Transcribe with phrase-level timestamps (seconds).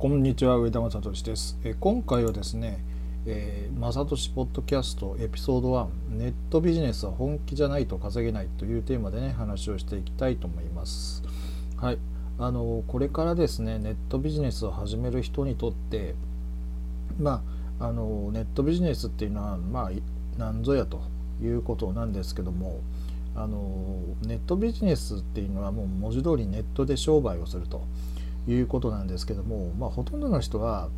[0.00, 1.58] こんにちは上田正俊です。
[1.62, 2.82] え今回はですね、
[3.26, 11.22] えー、正俊ポッドキャストエピソード1ネットビジネスは本気じゃないと稼げないというテーマでね話をしていきたいと思います。
[11.76, 11.98] はい。
[12.38, 16.14] あのこれからですねネットビジネスを始める人にとって
[17.18, 17.42] ま
[17.78, 19.90] ああのネットビジネスっていうのはまあ
[20.38, 21.02] 何ぞやと
[21.42, 22.80] いうことなんですけども
[23.34, 27.84] あのネットビジネスっていうのはもう文字通りネットで商売をすると。
[28.48, 30.88] いうことなんですけども、まあ、ほとんどの人は、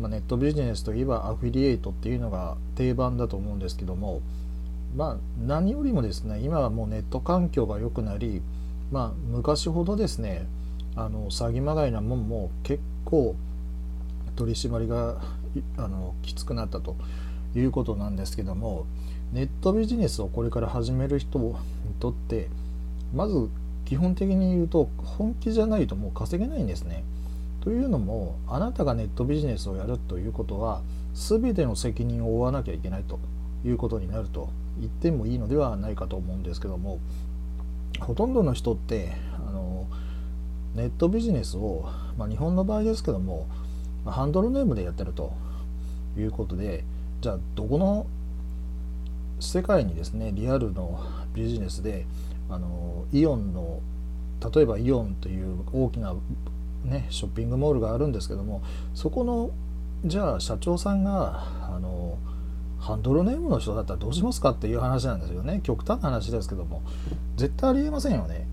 [0.00, 4.22] まあ、ネットビジネスといえばアフィリエイトっていうのが定番だと思うんですけども、
[4.96, 5.16] まあ、
[5.46, 8.42] 何よりもですね今はもうネット環境が良くなり、
[8.90, 10.46] まあ、昔ほどですね
[10.96, 13.36] あの詐欺まがいなもんも結構
[14.36, 15.20] 取り締まりが
[15.76, 16.96] あのきつくなったと
[17.54, 18.86] いうことなんですけども
[19.32, 21.54] ネットビジネスをこれから始める人に
[22.00, 22.48] とって
[23.14, 23.48] まず
[23.88, 27.04] 基本的に言うと本気じゃないともう稼げないんですね。
[27.62, 30.82] というのもあなたがネットビジネスをやるということは
[31.14, 33.18] 全ての責任を負わなきゃいけないと
[33.64, 37.00] いうことになると言ってもいいのではないかと思うんですけども
[37.98, 39.86] ほとんどの人ってあの
[40.74, 43.48] ネットビジネスを、まあ、日本の場合ですけども
[44.04, 45.32] ハンドルネームでやってると
[46.16, 46.84] いうことで
[47.22, 48.06] じゃあどこの
[49.40, 51.00] 世界にですねリアルの
[51.34, 52.06] ビジネスで
[52.50, 53.80] あのイオンの
[54.54, 56.14] 例えばイオンという大きな、
[56.84, 58.62] ね、ショッピングモールがあるんですけども
[58.94, 59.50] そこの
[60.04, 62.18] じゃあ社長さんがあの
[62.78, 66.82] ハンドルネームの人だったらどうしますかっていう話なんですよね極端な話ですけども
[67.36, 68.46] 絶対ありえませんよね。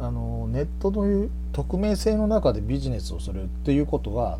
[0.00, 4.38] あのネットという匿名性の中でビジネスをするっていうことは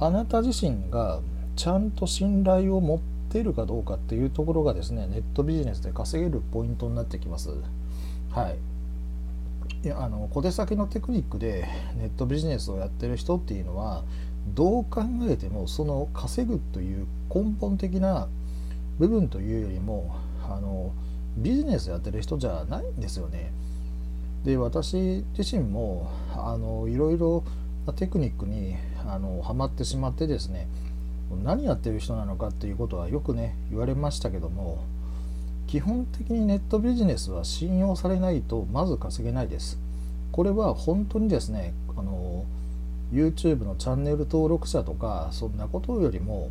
[0.00, 1.20] あなた自身が
[1.54, 2.98] ちゃんと信頼を持っ
[3.30, 7.50] ているかどうかっていうところがですねネットビジネスで稼げるポイントになってきます。
[8.36, 8.58] はい
[9.82, 14.04] いやあの小手先のテクニックでネットビジネスをやってる人っていうのは
[14.48, 18.28] どう考えてもその稼ぐという根本的な
[18.98, 20.92] 部分というよりもあの
[21.38, 23.50] ビジネスやってる人じゃないんですよね。
[24.44, 27.42] で私自身もあのいろいろ
[27.86, 30.68] なテクニックにあのハマってしまってですね
[31.42, 34.84] 何やってる人なのかっていうことはよくね言われましたけども
[35.66, 39.78] 基本的にネットビジネスは信用されないとまず稼げないです。
[40.32, 42.44] これは本当にですねあの
[43.12, 46.50] YouTube のチャンネル登録者とかそんなことよりも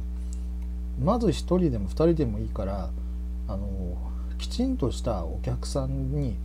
[1.01, 2.89] まず1人でも2人でもいいから
[3.47, 3.97] あの
[4.37, 6.35] きちんとしたお客さんに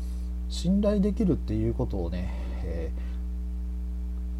[0.48, 2.90] 信頼できるっていうことをね、え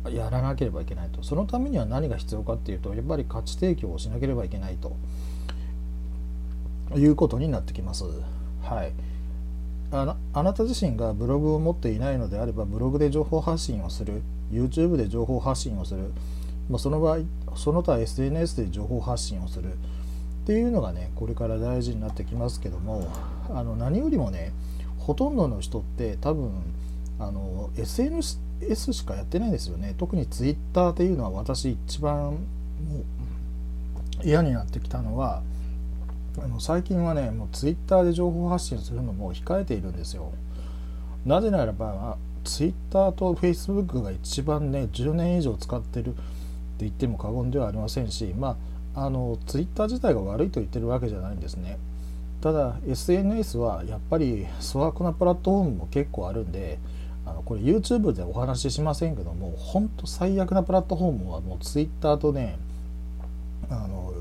[0.05, 4.97] ー、やらなければいけないとそのためには何が必要かっていうとやっぱり価値提供をしなければいけないと
[6.97, 8.05] いうことになってきます。
[8.63, 8.93] はい
[9.93, 16.13] あなあなた自身がブログを持っていないのであればブログで情報発信をする YouTube で情報発信をする、
[16.69, 17.19] まあ、その場合
[17.57, 19.77] その他 SNS で情報発信をするっ
[20.47, 23.09] ていうのがねこれから大事になってきますけども
[23.53, 24.53] あの何よりもね
[24.99, 26.53] ほとんどの人って多分
[27.19, 28.39] あの SNS
[28.93, 32.39] しかやってないんですよね特に Twitter っていうのは私一番
[34.23, 35.43] 嫌になってきたのは
[36.39, 40.33] あの最近はねもうツイッターで情報発信するのも控えているんですよ。
[41.27, 46.21] なぜならばツイッターとフェイスブックが一番ね10年以上使ってるって
[46.81, 48.57] 言っても過言ではありませんしま
[48.95, 51.79] ああのツイッター自体が悪いと言ってるわけじゃないんですね。
[52.41, 56.79] ただ SNS はやっぱり粗悪なプラットフォームも結構あるんで
[57.27, 62.59] あのこれ YouTube でお話ししませんけども本当最悪なプラットフォームはもう Twitter とね
[63.69, 64.15] あの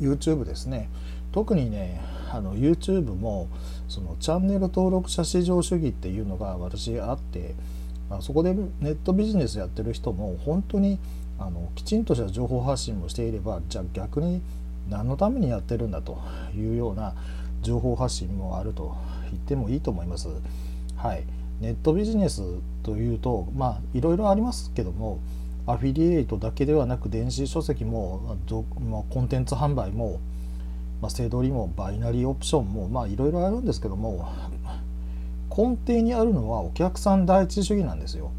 [0.00, 0.88] YouTube ですね。
[1.38, 2.00] 特にね
[2.32, 3.48] あの YouTube も
[3.88, 7.54] そのチャンネル登録者至上主義っていうのが私あって、
[8.10, 10.98] まあ、そこでネットビジネスやってる人も本当に
[11.38, 14.42] あのきちんとした情報発信をしていればじゃあ逆に
[14.90, 16.18] 何のためにやってるんだと
[16.56, 17.14] いうような
[17.62, 18.96] 情報発信もあると
[19.30, 20.26] 言ってもいいと思います。
[20.96, 21.22] はい、
[21.60, 22.42] ネットビジネス
[22.82, 25.20] というとまあいろいろありますけども
[25.68, 28.36] アフィリエイトだけではなく電子書籍も、
[28.90, 30.18] ま、コンテンツ販売も
[31.00, 34.28] まあ、セドリもバイナリーオプションもまあいろいろあるんですけども
[35.56, 38.30] 根底にあるのはお客さん第一主義なんですよ。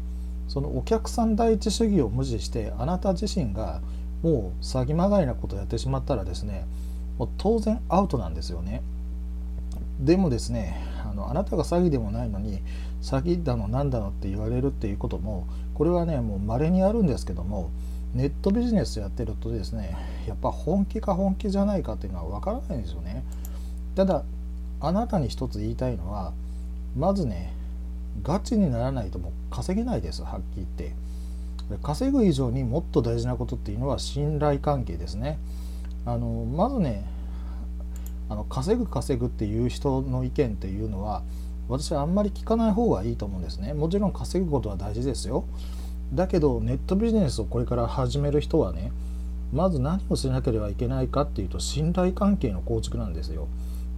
[0.48, 3.80] そのお客さん第一主義を無視してあなた自身が
[4.22, 6.66] もう詐欺まがいなことをやってしまったらですね
[7.18, 8.82] もう当然アウトなんですよね。
[10.00, 12.62] でもですねあのあなたが詐欺でもないのに
[13.02, 17.70] 詐欺だのなんだのって言われるっていうこともこれはねもう稀にあるんですけども
[18.14, 19.96] ネットビジネスやってるとですね
[20.26, 23.24] やっぱ本気か本気じゃないかっていうのは分からないんですよね
[23.94, 24.24] ただ
[24.80, 26.32] あなたに一つ言いたいのは
[26.96, 27.52] まずね
[28.22, 30.94] ガチにならないともう稼げないですはっきり言って
[31.82, 35.38] 稼ぐ以上にもっと大事なことっていうのは信頼関係ですね。
[36.04, 37.04] あのまずね
[38.28, 41.22] あの稼ぐ稼ぐっていう人の意見っていうのは
[41.68, 43.74] 私はあんまり聞かない方がいいと思うんですね。
[43.74, 45.44] もちろん稼ぐことは大事ですよ。
[46.12, 48.92] だけどネットビジネスをこれから始める人はね
[49.52, 53.48] まず何をしなければいけないかっていうと信頼関係の構築なんですよ。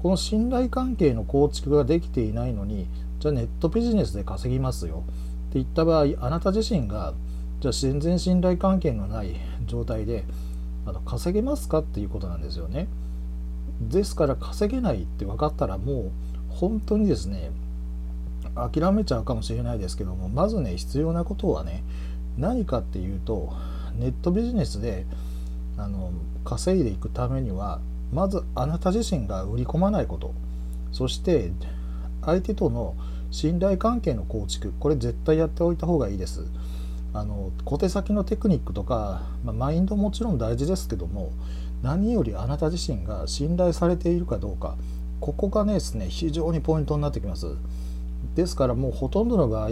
[0.02, 2.88] この信頼関係の構築ができていないのに
[3.20, 5.04] じゃあネットビジネスで稼ぎますよ
[5.50, 7.14] って言った場合あなた自身が
[7.60, 9.36] じゃあ全然信頼関係のない
[9.66, 10.24] 状態で
[10.86, 12.88] あの稼げますかっていうことなんですよね。
[13.80, 16.10] ですから稼げないって分かったらもう
[16.48, 17.50] 本当にですね
[18.54, 21.82] 諦めちゃうかもしれないですけどもまずね必要なことはね
[22.36, 23.52] 何かっていうと
[23.98, 25.06] ネットビジネスで
[25.76, 26.12] あの
[26.44, 27.80] 稼いでいくためには
[28.12, 30.34] まずあなた自身が売り込まないこと。
[30.92, 31.50] そして
[32.20, 32.94] 相手との
[33.30, 34.74] 信頼関係の構築。
[34.78, 36.44] これ絶対やっておいた方がいいです。
[37.14, 41.30] あの小手先のテクニックとか、まあ、マインドもちろん大事ですけども
[41.82, 44.76] 何よりあなた自身が信頼されているかどうか。
[45.20, 47.56] ここがねですね非常にポイントになってきます。
[48.34, 49.70] ですからもうほとんどの場合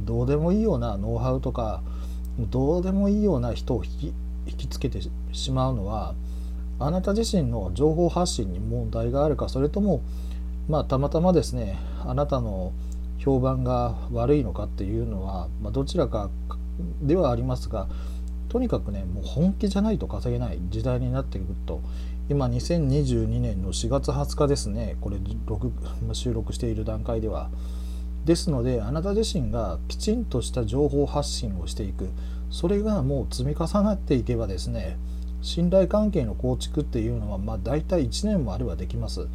[0.00, 1.82] どうでもいいようなノウハウとか
[2.38, 4.12] どうでもいいような人を引
[4.56, 5.00] きつけて
[5.32, 6.14] しまうのは
[6.78, 10.02] あなた自身の情報発信に問題があるかそれとも
[10.68, 12.72] まあたまたまですねあなたの
[13.18, 16.30] 評判が悪いのかっていうのは、まあ、どちらか
[17.02, 17.86] ではありますが
[18.48, 21.80] とにかくねもう本気じゃないと稼げない時代になってくると
[22.28, 25.18] 今2022年の4月20日ですねこれ
[26.12, 27.50] 収録している段階では
[28.24, 32.10] ですのであなた自身がきちんとした情報発信をしていく。
[32.50, 34.98] それがもう積み重なっていけばですね
[35.40, 39.26] 信頼関係の構築っていうのはまあ大体1年もあればできます。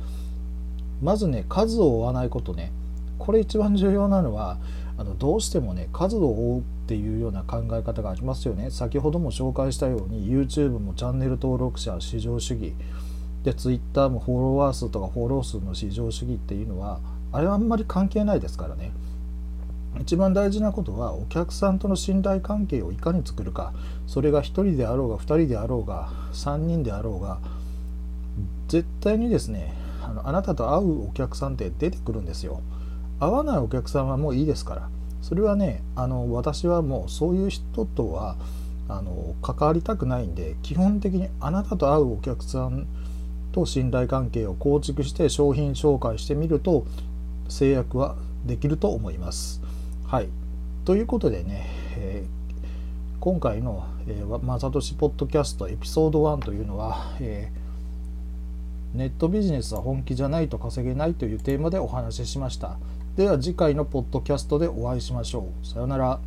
[1.01, 2.71] まずね数を追わないことね。
[3.19, 4.57] これ一番重要なのは
[4.97, 8.71] あのどうしてもね数を追うっていうような考え方がありますよね。
[8.71, 12.73] 先ほども紹介したように YouTube もチャンネル登録者至上主義。
[13.43, 16.99] で Twitter もフォロワー数とかフォロー数の至上主義っていうのは
[17.31, 18.91] あれはあんまり関係ないですからね。
[19.99, 23.73] 一番大事なことはお客さんとの信頼関係をいかに作るか。
[24.05, 27.39] それが1人であろうが2人であろうが3人であろうが
[28.67, 32.61] 絶対にですねあのあなたと会うお客さんって出てくるんですよ。
[33.19, 34.89] 合わないお客さんはもういいですから。
[35.21, 38.37] それはねあの私はもうそういう人とは
[38.87, 42.87] あの関わりたくないんで基本的にあなたと会うお客さん
[43.51, 46.85] と信頼関係を構築して商品紹介してみると
[47.49, 48.15] 制約は
[48.45, 49.61] できると思います。
[50.05, 50.29] はい、
[50.85, 51.67] ということでね、
[51.97, 62.77] えー、今回の「えー、まさとしポッドキャスト」エピソード1というのは、えー、ネットビジネスは本気じゃないと稼げないというテーマでお話ししました。
[63.15, 65.67] では次回のポッドキャストでお会いしましょう。
[65.67, 66.19] さようなら。